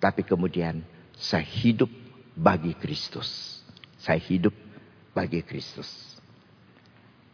Tapi 0.04 0.28
kemudian 0.28 0.84
saya 1.16 1.40
hidup 1.40 1.88
bagi 2.36 2.76
Kristus. 2.76 3.64
Saya 3.96 4.20
hidup 4.20 4.52
bagi 5.16 5.40
Kristus. 5.40 5.88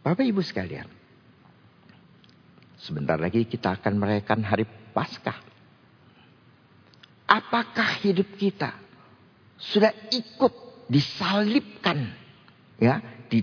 Bapak 0.06 0.22
Ibu 0.30 0.46
sekalian. 0.46 0.86
Sebentar 2.78 3.18
lagi 3.18 3.50
kita 3.50 3.74
akan 3.82 3.98
merayakan 3.98 4.46
hari 4.46 4.62
Paskah. 4.94 5.42
Apakah 7.26 7.98
hidup 7.98 8.30
kita 8.38 8.78
sudah 9.58 9.90
ikut 10.14 10.63
disalibkan 10.88 12.12
ya 12.78 13.00
di 13.28 13.40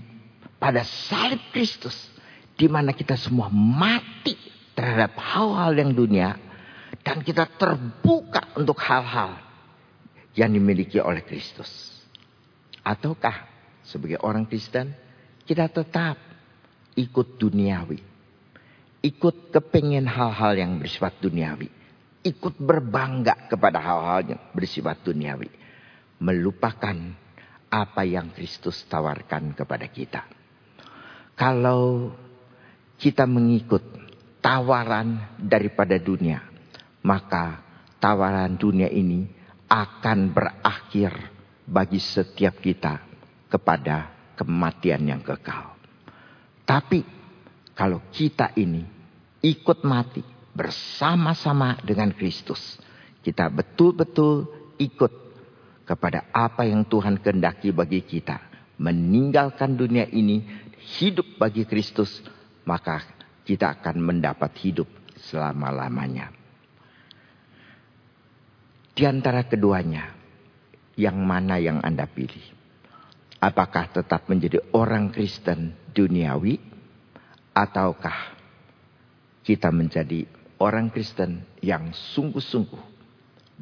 pada 0.58 0.86
salib 0.86 1.40
Kristus 1.50 1.94
di 2.54 2.70
mana 2.70 2.94
kita 2.94 3.18
semua 3.18 3.50
mati 3.50 4.38
terhadap 4.78 5.18
hal-hal 5.18 5.72
yang 5.74 5.90
dunia 5.92 6.38
dan 7.02 7.24
kita 7.24 7.48
terbuka 7.58 8.54
untuk 8.54 8.78
hal-hal 8.78 9.40
yang 10.38 10.52
dimiliki 10.52 11.02
oleh 11.02 11.24
Kristus? 11.24 11.68
Ataukah 12.82 13.46
sebagai 13.82 14.22
orang 14.22 14.46
Kristen 14.46 14.94
kita 15.42 15.66
tetap 15.66 16.18
ikut 16.94 17.38
duniawi? 17.38 18.00
Ikut 19.02 19.50
kepengen 19.50 20.06
hal-hal 20.06 20.54
yang 20.54 20.78
bersifat 20.78 21.18
duniawi. 21.18 21.66
Ikut 22.22 22.54
berbangga 22.54 23.50
kepada 23.50 23.82
hal-hal 23.82 24.20
yang 24.30 24.40
bersifat 24.54 25.02
duniawi. 25.02 25.50
Melupakan 26.22 26.94
apa 27.72 28.04
yang 28.04 28.36
Kristus 28.36 28.84
tawarkan 28.84 29.56
kepada 29.56 29.88
kita. 29.88 30.28
Kalau 31.32 32.12
kita 33.00 33.24
mengikut 33.24 33.80
tawaran 34.44 35.40
daripada 35.40 35.96
dunia, 35.96 36.44
maka 37.00 37.64
tawaran 37.96 38.60
dunia 38.60 38.92
ini 38.92 39.24
akan 39.72 40.36
berakhir 40.36 41.16
bagi 41.64 41.96
setiap 41.96 42.60
kita 42.60 43.00
kepada 43.48 44.12
kematian 44.36 45.08
yang 45.08 45.24
kekal. 45.24 45.72
Tapi 46.68 47.00
kalau 47.72 48.04
kita 48.12 48.52
ini 48.60 48.84
ikut 49.40 49.80
mati 49.88 50.20
bersama-sama 50.52 51.80
dengan 51.80 52.12
Kristus, 52.12 52.76
kita 53.24 53.48
betul-betul 53.48 54.44
ikut 54.76 55.21
kepada 55.82 56.30
apa 56.30 56.66
yang 56.66 56.86
Tuhan 56.86 57.18
kehendaki 57.18 57.74
bagi 57.74 58.02
kita, 58.02 58.38
meninggalkan 58.78 59.74
dunia 59.74 60.06
ini, 60.10 60.42
hidup 60.98 61.38
bagi 61.38 61.66
Kristus, 61.66 62.22
maka 62.66 63.02
kita 63.42 63.78
akan 63.78 63.98
mendapat 63.98 64.54
hidup 64.62 64.86
selama-lamanya. 65.18 66.30
Di 68.92 69.08
antara 69.08 69.48
keduanya, 69.48 70.12
yang 70.94 71.16
mana 71.16 71.56
yang 71.56 71.80
Anda 71.80 72.04
pilih? 72.04 72.44
Apakah 73.42 73.90
tetap 73.90 74.30
menjadi 74.30 74.62
orang 74.70 75.10
Kristen 75.10 75.74
duniawi 75.90 76.62
ataukah 77.50 78.38
kita 79.42 79.74
menjadi 79.74 80.22
orang 80.62 80.94
Kristen 80.94 81.42
yang 81.58 81.90
sungguh-sungguh 81.90 82.82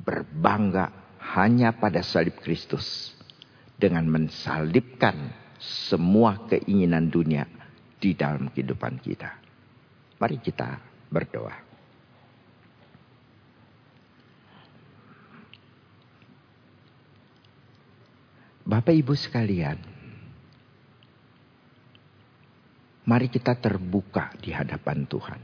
berbangga 0.04 0.99
hanya 1.36 1.70
pada 1.70 2.02
salib 2.02 2.42
Kristus 2.42 3.14
dengan 3.78 4.02
mensalibkan 4.10 5.30
semua 5.60 6.50
keinginan 6.50 7.06
dunia 7.06 7.46
di 8.00 8.16
dalam 8.18 8.50
kehidupan 8.50 8.98
kita. 8.98 9.38
Mari 10.18 10.36
kita 10.42 10.80
berdoa. 11.06 11.70
Bapak 18.70 18.94
Ibu 18.94 19.14
sekalian, 19.18 19.78
mari 23.02 23.26
kita 23.26 23.58
terbuka 23.58 24.30
di 24.38 24.54
hadapan 24.54 25.06
Tuhan. 25.10 25.42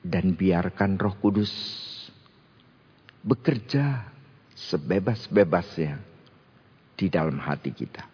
Dan 0.00 0.32
biarkan 0.32 0.96
roh 0.96 1.12
kudus 1.20 1.52
bekerja 3.20 4.04
sebebas-bebasnya 4.52 5.96
di 6.96 7.06
dalam 7.08 7.40
hati 7.40 7.70
kita. 7.72 8.04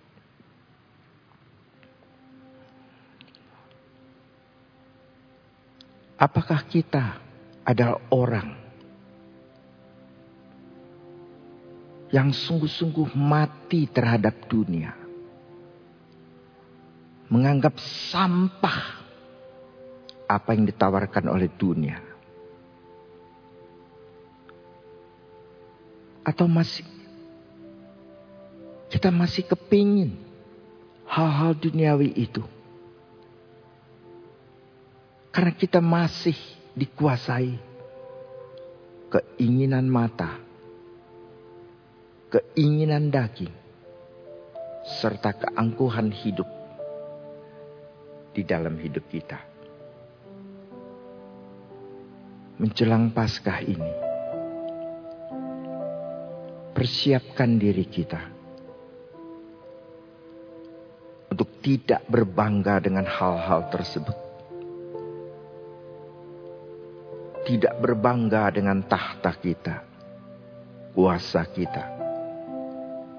Apakah 6.17 6.65
kita 6.65 7.21
adalah 7.61 8.01
orang 8.09 8.49
yang 12.09 12.33
sungguh-sungguh 12.33 13.13
mati 13.19 13.85
terhadap 13.91 14.49
dunia. 14.49 15.07
menganggap 17.27 17.75
sampah 17.83 19.03
apa 20.27 20.51
yang 20.55 20.67
ditawarkan 20.67 21.27
oleh 21.31 21.51
dunia. 21.55 22.06
Atau 26.27 26.51
masih 26.51 26.83
kita 28.91 29.15
masih 29.15 29.47
kepingin 29.47 30.19
hal-hal 31.07 31.55
duniawi 31.55 32.11
itu. 32.19 32.43
Karena 35.31 35.53
kita 35.53 35.79
masih 35.79 36.35
dikuasai 36.73 37.61
keinginan 39.13 39.87
mata, 39.87 40.41
keinginan 42.33 43.13
daging, 43.13 43.53
serta 44.87 45.37
keangkuhan 45.37 46.09
hidup 46.09 46.49
di 48.33 48.43
dalam 48.49 48.81
hidup 48.81 49.05
kita. 49.13 49.41
Menjelang 52.57 53.13
Paskah 53.13 53.61
ini, 53.61 54.06
persiapkan 56.77 57.57
diri 57.57 57.89
kita 57.89 58.21
untuk 61.33 61.49
tidak 61.65 62.05
berbangga 62.05 62.85
dengan 62.85 63.09
hal-hal 63.09 63.73
tersebut. 63.73 64.13
Tidak 67.49 67.81
berbangga 67.81 68.53
dengan 68.53 68.85
tahta 68.85 69.33
kita, 69.41 69.77
kuasa 70.93 71.49
kita. 71.49 71.85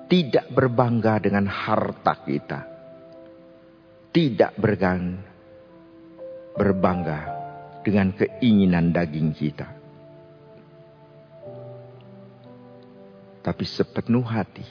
Tidak 0.06 0.54
berbangga 0.54 1.18
dengan 1.18 1.50
harta 1.50 2.14
kita. 2.22 2.60
Tidak 4.14 4.54
bergan, 4.60 5.18
berbangga 6.54 7.20
dengan 7.82 8.14
keinginan 8.14 8.94
daging 8.94 9.34
kita. 9.34 9.77
Tapi 13.58 13.66
sepenuh 13.66 14.22
hati 14.22 14.62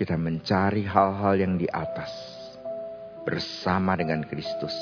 kita 0.00 0.16
mencari 0.16 0.88
hal-hal 0.88 1.36
yang 1.36 1.60
di 1.60 1.68
atas 1.68 2.08
bersama 3.28 3.92
dengan 3.92 4.24
Kristus 4.24 4.72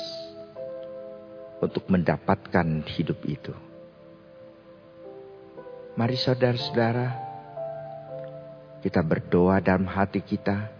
untuk 1.59 1.83
mendapatkan 1.91 2.63
hidup 2.95 3.19
itu. 3.27 3.51
Mari 5.99 6.15
saudara-saudara, 6.15 7.11
kita 8.79 9.03
berdoa 9.03 9.59
dalam 9.59 9.91
hati 9.91 10.23
kita, 10.23 10.71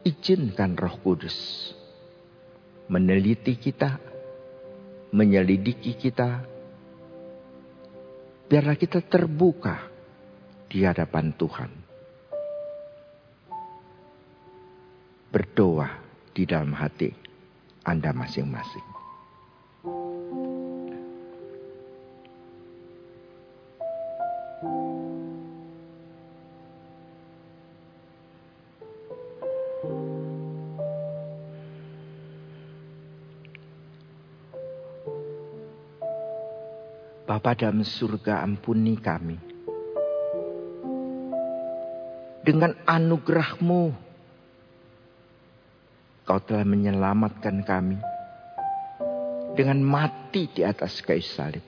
izinkan 0.00 0.80
Roh 0.80 0.96
Kudus 1.04 1.36
meneliti 2.88 3.60
kita, 3.60 4.00
menyelidiki 5.12 5.92
kita, 5.92 6.40
biarlah 8.48 8.80
kita 8.80 9.04
terbuka 9.04 9.92
di 10.74 10.82
hadapan 10.82 11.30
Tuhan. 11.38 11.70
Berdoa 15.30 15.86
di 16.34 16.42
dalam 16.42 16.74
hati 16.74 17.14
Anda 17.86 18.10
masing-masing. 18.10 18.90
Bapa 37.24 37.54
dalam 37.54 37.86
surga 37.86 38.42
ampuni 38.42 38.98
kami 38.98 39.53
dengan 42.44 42.76
anugerahmu, 42.84 43.96
kau 46.28 46.40
telah 46.44 46.68
menyelamatkan 46.68 47.64
kami. 47.64 47.98
Dengan 49.54 49.80
mati 49.80 50.50
di 50.50 50.66
atas 50.66 50.98
kayu 50.98 51.22
salib. 51.22 51.62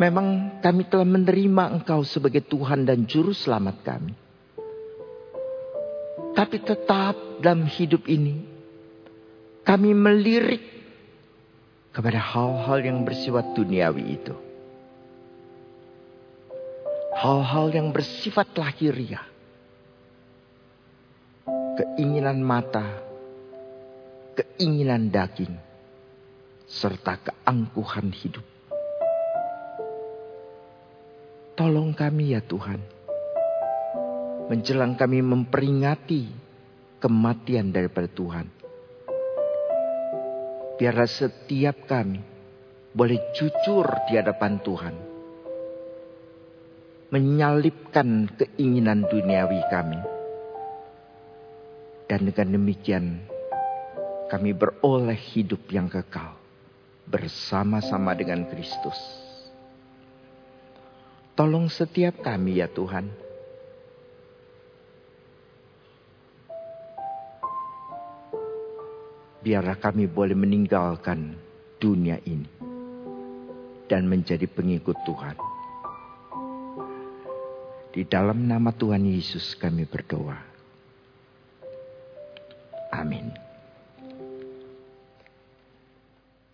Memang 0.00 0.60
kami 0.64 0.88
telah 0.88 1.04
menerima 1.04 1.76
engkau 1.76 2.04
sebagai 2.08 2.40
Tuhan 2.44 2.88
dan 2.88 3.04
Juru 3.04 3.36
Selamat 3.36 3.76
kami. 3.84 4.16
Tapi 6.36 6.56
tetap 6.60 7.16
dalam 7.40 7.68
hidup 7.68 8.08
ini, 8.08 8.48
kami 9.60 9.92
melirik 9.92 10.64
kepada 11.92 12.20
hal-hal 12.20 12.80
yang 12.80 13.04
bersifat 13.04 13.56
duniawi 13.56 14.20
itu 14.20 14.45
hal-hal 17.16 17.72
yang 17.72 17.88
bersifat 17.96 18.52
lahiriah. 18.60 19.24
Keinginan 21.76 22.44
mata, 22.44 22.84
keinginan 24.36 25.08
daging, 25.08 25.56
serta 26.68 27.16
keangkuhan 27.20 28.12
hidup. 28.12 28.44
Tolong 31.56 31.96
kami 31.96 32.36
ya 32.36 32.44
Tuhan. 32.44 32.80
Menjelang 34.52 34.94
kami 34.94 35.24
memperingati 35.24 36.28
kematian 37.00 37.72
daripada 37.72 38.06
Tuhan. 38.12 38.46
Biarlah 40.76 41.08
setiap 41.08 41.88
kami 41.88 42.20
boleh 42.92 43.32
jujur 43.32 43.88
di 44.04 44.20
hadapan 44.20 44.60
Tuhan 44.60 45.15
menyalipkan 47.10 48.26
keinginan 48.34 49.06
duniawi 49.06 49.62
kami. 49.70 50.00
Dan 52.06 52.30
dengan 52.30 52.48
demikian 52.58 53.22
kami 54.26 54.54
beroleh 54.54 55.18
hidup 55.18 55.62
yang 55.70 55.86
kekal 55.86 56.34
bersama-sama 57.06 58.14
dengan 58.14 58.46
Kristus. 58.50 58.98
Tolong 61.38 61.70
setiap 61.70 62.22
kami 62.22 62.58
ya 62.58 62.66
Tuhan. 62.70 63.06
Biarlah 69.46 69.78
kami 69.78 70.10
boleh 70.10 70.34
meninggalkan 70.34 71.38
dunia 71.78 72.18
ini 72.26 72.50
dan 73.86 74.10
menjadi 74.10 74.50
pengikut 74.50 74.98
Tuhan. 75.06 75.55
Di 77.96 78.04
dalam 78.04 78.44
nama 78.44 78.76
Tuhan 78.76 79.08
Yesus 79.08 79.56
kami 79.56 79.88
berdoa. 79.88 80.36
Amin. 82.92 83.32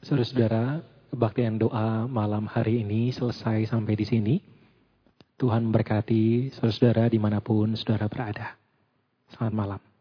Saudara-saudara, 0.06 0.86
kebaktian 1.10 1.58
doa 1.58 2.06
malam 2.06 2.46
hari 2.46 2.86
ini 2.86 3.10
selesai 3.10 3.66
sampai 3.66 3.98
di 3.98 4.06
sini. 4.06 4.34
Tuhan 5.34 5.66
memberkati 5.66 6.54
saudara-saudara 6.54 7.10
di 7.10 7.18
mana 7.18 7.42
pun 7.42 7.74
saudara 7.74 8.06
berada. 8.06 8.54
Selamat 9.34 9.54
malam. 9.58 9.91